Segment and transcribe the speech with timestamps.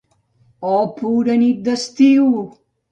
[0.73, 2.29] Oh pura nit d'estiu!